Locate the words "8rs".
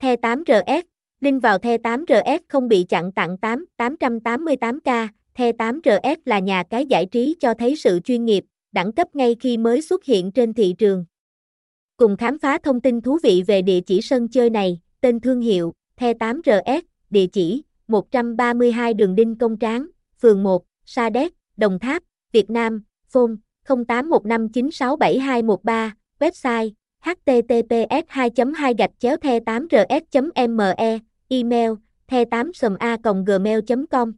0.16-0.82, 1.78-2.38, 5.52-6.16, 16.12-16.82